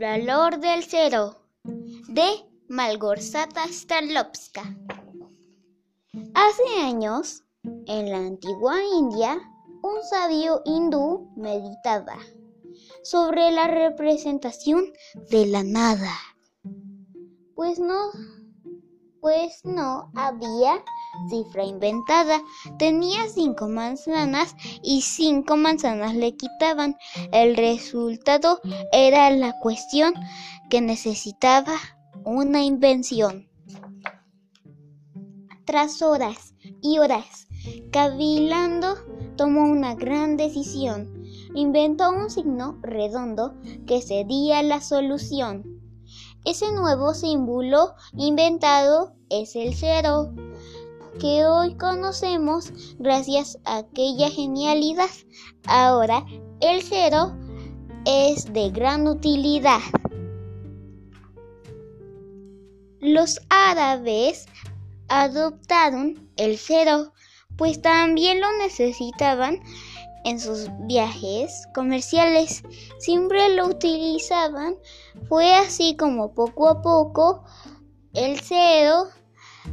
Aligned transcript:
valor 0.00 0.60
del 0.60 0.82
cero 0.84 1.36
de 2.08 2.26
Malgorzata 2.68 3.68
Starlovska. 3.68 4.62
Hace 6.32 6.80
años, 6.82 7.44
en 7.86 8.10
la 8.10 8.16
antigua 8.16 8.82
India, 8.96 9.38
un 9.82 10.02
sabio 10.08 10.62
hindú 10.64 11.30
meditaba 11.36 12.16
sobre 13.02 13.50
la 13.50 13.66
representación 13.66 14.84
de 15.30 15.46
la 15.46 15.62
nada. 15.64 16.14
Pues 17.54 17.78
no, 17.78 18.10
pues 19.20 19.60
no 19.64 20.10
había 20.14 20.82
cifra 21.28 21.64
inventada. 21.64 22.40
Tenía 22.78 23.28
cinco 23.28 23.68
manzanas 23.68 24.54
y 24.82 25.02
cinco 25.02 25.56
manzanas 25.56 26.14
le 26.14 26.36
quitaban. 26.36 26.96
El 27.32 27.56
resultado 27.56 28.60
era 28.92 29.30
la 29.30 29.58
cuestión 29.60 30.14
que 30.68 30.80
necesitaba 30.80 31.74
una 32.24 32.62
invención. 32.62 33.48
Tras 35.64 36.02
horas 36.02 36.54
y 36.82 36.98
horas 36.98 37.46
cavilando, 37.90 38.96
tomó 39.36 39.62
una 39.62 39.94
gran 39.94 40.36
decisión. 40.36 41.24
Inventó 41.54 42.10
un 42.10 42.30
signo 42.30 42.78
redondo 42.82 43.54
que 43.86 44.02
sería 44.02 44.62
la 44.62 44.80
solución. 44.80 45.80
Ese 46.44 46.72
nuevo 46.72 47.14
símbolo 47.14 47.94
inventado 48.16 49.14
es 49.28 49.56
el 49.56 49.74
cero 49.74 50.32
que 51.18 51.46
hoy 51.46 51.74
conocemos 51.76 52.72
gracias 52.98 53.58
a 53.64 53.78
aquella 53.78 54.30
genialidad. 54.30 55.10
Ahora 55.66 56.24
el 56.60 56.82
cero 56.82 57.36
es 58.04 58.52
de 58.52 58.70
gran 58.70 59.06
utilidad. 59.06 59.80
Los 63.00 63.40
árabes 63.48 64.46
adoptaron 65.08 66.30
el 66.36 66.58
cero, 66.58 67.12
pues 67.56 67.80
también 67.82 68.40
lo 68.40 68.46
necesitaban 68.58 69.60
en 70.24 70.38
sus 70.38 70.68
viajes 70.86 71.66
comerciales. 71.74 72.62
Siempre 72.98 73.54
lo 73.56 73.66
utilizaban. 73.66 74.76
Fue 75.28 75.54
así 75.54 75.96
como 75.96 76.34
poco 76.34 76.68
a 76.68 76.82
poco 76.82 77.44
el 78.12 78.40
cero 78.40 79.08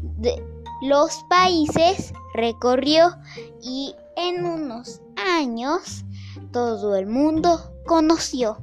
de, 0.00 0.42
los 0.82 1.22
países 1.28 2.12
recorrió 2.34 3.16
y 3.62 3.94
en 4.16 4.44
unos 4.44 5.00
años 5.16 6.04
todo 6.52 6.96
el 6.96 7.06
mundo 7.06 7.72
conoció. 7.86 8.58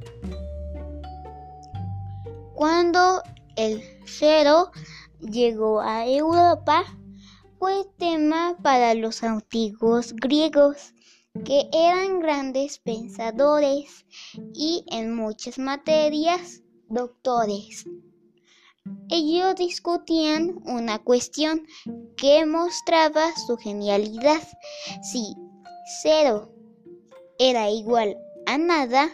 Cuando 2.54 3.22
el 3.56 3.82
cero 4.04 4.70
llegó 5.18 5.80
a 5.80 6.06
Europa, 6.06 6.84
fue 7.58 7.86
tema 7.96 8.54
para 8.62 8.92
los 8.92 9.22
antiguos 9.22 10.12
griegos, 10.14 10.92
que 11.46 11.70
eran 11.72 12.20
grandes 12.20 12.78
pensadores 12.80 14.04
y 14.52 14.84
en 14.90 15.14
muchas 15.14 15.58
materias 15.58 16.60
doctores. 16.88 17.86
Ellos 19.08 19.56
discutían 19.56 20.60
una 20.64 20.98
cuestión 20.98 21.66
que 22.16 22.46
mostraba 22.46 23.34
su 23.46 23.56
genialidad. 23.56 24.40
Si 25.02 25.34
cero 26.02 26.52
era 27.38 27.70
igual 27.70 28.16
a 28.46 28.58
nada, 28.58 29.10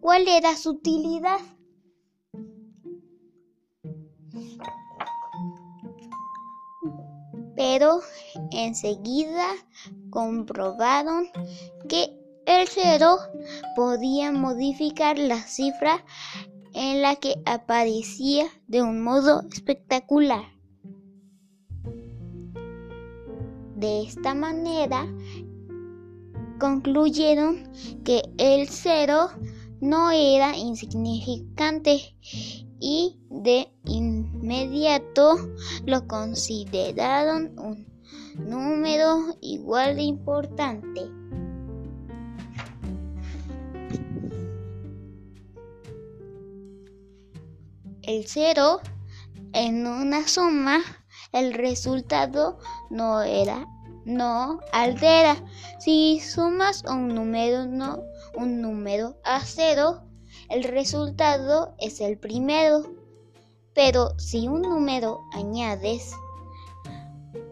¿cuál 0.00 0.28
era 0.28 0.56
su 0.56 0.70
utilidad? 0.70 1.40
Pero 7.56 8.00
enseguida 8.50 9.46
comprobaron 10.10 11.28
que 11.88 12.18
el 12.46 12.66
cero 12.66 13.18
podía 13.76 14.32
modificar 14.32 15.18
la 15.18 15.36
cifra 15.42 16.04
en 16.80 17.02
la 17.02 17.16
que 17.16 17.42
aparecía 17.44 18.46
de 18.68 18.82
un 18.82 19.02
modo 19.02 19.42
espectacular. 19.52 20.44
De 23.74 24.02
esta 24.02 24.32
manera, 24.32 25.12
concluyeron 26.60 27.68
que 28.04 28.22
el 28.38 28.68
cero 28.68 29.30
no 29.80 30.12
era 30.12 30.56
insignificante 30.56 32.14
y 32.78 33.18
de 33.28 33.72
inmediato 33.84 35.36
lo 35.84 36.06
consideraron 36.06 37.58
un 37.58 37.88
número 38.38 39.36
igual 39.40 39.96
de 39.96 40.02
importante. 40.02 41.17
El 48.08 48.26
cero 48.26 48.80
en 49.52 49.86
una 49.86 50.26
suma, 50.26 50.80
el 51.32 51.52
resultado 51.52 52.58
no 52.88 53.20
era 53.20 53.66
no 54.06 54.60
altera. 54.72 55.36
Si 55.78 56.18
sumas 56.18 56.82
un 56.88 57.08
número 57.08 57.66
no 57.66 58.02
un 58.34 58.62
número 58.62 59.18
a 59.24 59.40
cero, 59.40 60.00
el 60.48 60.64
resultado 60.64 61.74
es 61.78 62.00
el 62.00 62.18
primero. 62.18 62.82
Pero 63.74 64.18
si 64.18 64.48
un 64.48 64.62
número 64.62 65.20
añades 65.34 66.14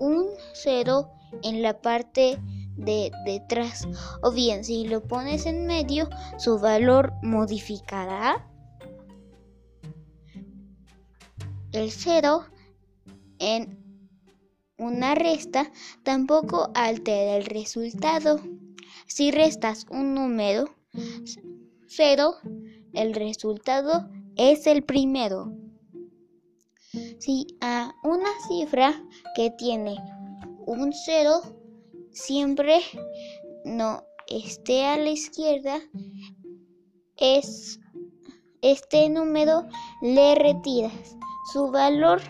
un 0.01 0.27
cero 0.55 1.11
en 1.43 1.61
la 1.61 1.83
parte 1.83 2.41
de 2.77 3.13
detrás 3.27 3.87
o 4.23 4.33
bien 4.33 4.65
si 4.65 4.87
lo 4.87 5.03
pones 5.03 5.45
en 5.45 5.67
medio, 5.67 6.09
su 6.39 6.59
valor 6.59 7.13
modificará 7.23 8.43
el 11.77 11.91
cero 11.91 12.45
en 13.39 13.79
una 14.79 15.15
resta 15.15 15.71
tampoco 16.03 16.71
altera 16.75 17.37
el 17.37 17.47
resultado. 17.47 18.41
Si 19.07 19.31
restas 19.31 19.87
un 19.91 20.15
número 20.15 20.75
cero, 21.87 22.37
el 22.93 23.15
resultado 23.15 24.09
es 24.37 24.67
el 24.67 24.83
primero. 24.85 25.53
Si 27.19 27.47
a 27.61 27.95
una 28.05 28.31
cifra 28.49 29.03
que 29.35 29.51
tiene 29.51 29.97
un 30.67 30.93
cero 30.93 31.41
siempre 32.11 32.81
no 33.65 34.03
esté 34.29 34.85
a 34.85 34.97
la 34.97 35.11
izquierda, 35.11 35.81
es 37.17 37.79
este 38.63 39.09
número 39.09 39.67
le 40.03 40.35
retiras 40.35 41.17
su 41.53 41.71
valor 41.71 42.21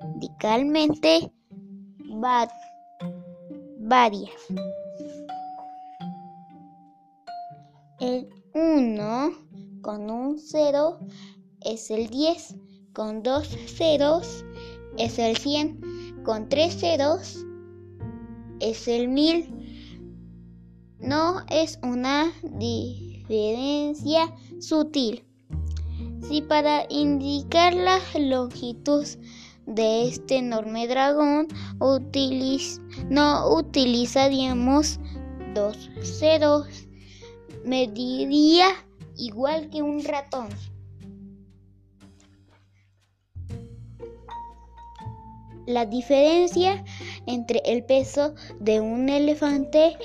radicalmente 0.00 1.30
varía. 3.78 4.30
El 8.00 8.28
1 8.54 9.32
con 9.82 10.10
un 10.10 10.38
0 10.38 10.98
es 11.60 11.90
el 11.90 12.08
10, 12.08 12.56
con 12.92 13.22
dos 13.22 13.46
ceros 13.66 14.44
es 14.98 15.18
el 15.18 15.36
100, 15.36 16.22
con 16.24 16.48
tres 16.48 16.80
ceros 16.80 17.44
es 18.60 18.88
el 18.88 19.08
1000. 19.08 19.48
No 20.98 21.40
es 21.48 21.78
una 21.82 22.32
diferencia 22.58 24.34
sutil. 24.60 25.24
Si 26.28 26.40
para 26.40 26.86
indicar 26.88 27.74
la 27.74 27.98
longitud 28.18 29.06
de 29.66 30.08
este 30.08 30.36
enorme 30.36 30.86
dragón 30.86 31.48
no 33.10 33.54
utilizaríamos 33.56 34.98
dos 35.54 35.90
ceros, 36.02 36.66
mediría 37.64 38.68
igual 39.16 39.68
que 39.70 39.82
un 39.82 40.04
ratón. 40.04 40.48
La 45.66 45.86
diferencia 45.86 46.84
entre 47.26 47.62
el 47.64 47.84
peso 47.84 48.34
de 48.58 48.80
un 48.80 49.08
elefante 49.08 49.96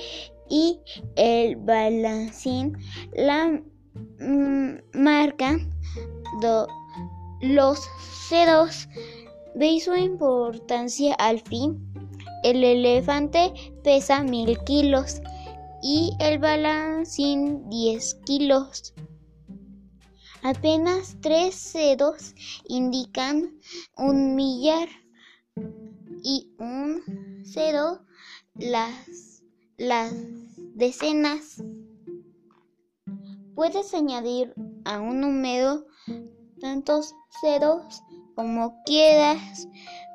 y 0.48 0.80
el 1.16 1.56
balancín 1.56 2.78
la 3.12 3.60
mm, 4.20 4.78
marca 4.94 5.58
los 7.40 7.80
ceros. 8.28 8.88
¿Veis 9.54 9.84
su 9.84 9.94
importancia 9.96 11.14
al 11.14 11.40
fin? 11.40 11.84
El 12.44 12.62
elefante 12.62 13.52
pesa 13.82 14.22
mil 14.22 14.58
kilos 14.64 15.20
y 15.82 16.12
el 16.20 16.38
balancín 16.38 17.68
diez 17.68 18.14
kilos. 18.24 18.94
Apenas 20.42 21.16
tres 21.20 21.54
ceros 21.56 22.34
indican 22.68 23.58
un 23.96 24.36
millar 24.36 24.88
y 26.22 26.52
un 26.58 27.42
cero 27.44 28.00
las, 28.54 29.42
las 29.76 30.14
decenas. 30.74 31.62
Puedes 33.58 33.92
añadir 33.92 34.54
a 34.84 35.00
un 35.00 35.20
número 35.20 35.84
tantos 36.60 37.12
ceros 37.40 38.04
como 38.36 38.80
quieras. 38.84 39.66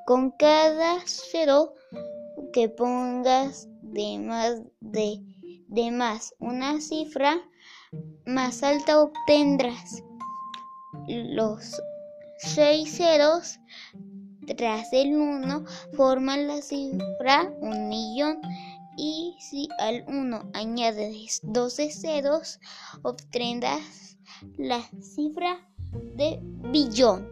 Con 0.06 0.32
cada 0.32 1.02
cero 1.04 1.74
que 2.54 2.70
pongas 2.70 3.68
de 3.82 4.18
más 4.18 4.62
de, 4.80 5.20
de 5.68 5.92
más 5.92 6.34
una 6.40 6.80
cifra 6.80 7.36
más 8.26 8.64
alta 8.64 9.02
obtendrás. 9.02 10.02
Los 11.10 11.82
seis 12.38 12.96
ceros 12.96 13.60
tras 14.56 14.88
el 14.94 15.16
1 15.16 15.66
forman 15.98 16.48
la 16.48 16.62
cifra 16.62 17.52
un 17.60 17.90
millón 17.90 18.40
y 18.98 19.36
si 19.40 19.68
al 19.80 20.04
1 20.08 20.52
añades 20.54 21.40
12 21.44 21.92
ceros 21.92 22.60
obtendrás 23.02 24.18
la 24.58 24.82
cifra 25.02 25.68
de 26.16 26.40
billón. 26.72 27.28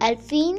Al 0.00 0.16
fin, 0.16 0.56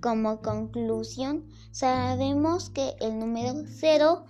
como 0.00 0.40
conclusión, 0.40 1.46
sabemos 1.70 2.70
que 2.70 2.94
el 3.00 3.18
número 3.18 3.64
0 3.66 4.24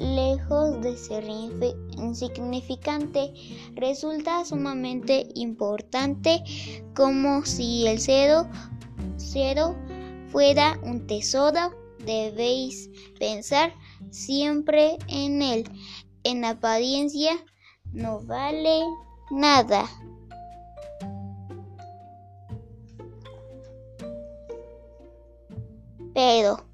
lejos 0.00 0.80
de 0.80 0.96
ser 0.96 1.24
insignificante, 1.28 3.32
resulta 3.74 4.44
sumamente 4.44 5.28
importante 5.34 6.42
como 6.96 7.44
si 7.44 7.86
el 7.86 8.00
cero, 8.00 8.48
cero 9.16 9.76
fuera 10.30 10.78
un 10.82 11.06
tesoro. 11.06 11.74
Debéis 12.04 12.88
pensar 13.18 13.74
siempre 14.10 14.96
en 15.08 15.42
él. 15.42 15.70
En 16.24 16.44
apariencia 16.44 17.32
no 17.92 18.20
vale 18.20 18.80
nada. 19.30 19.84
Pero 26.14 26.64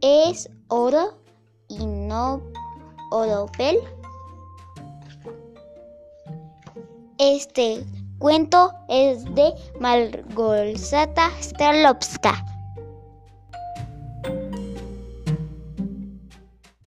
es 0.00 0.48
oro 0.68 1.18
y 1.68 1.84
no 1.86 2.42
oropel. 3.10 3.78
Este 7.18 7.84
cuento 8.18 8.72
es 8.88 9.24
de 9.34 9.52
Malgorzata 9.80 11.30
Starlovska. 11.40 12.55